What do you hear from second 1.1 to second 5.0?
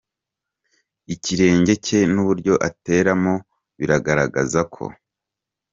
Ikirenge cye n’uburyo ateramo biragaragaza ko.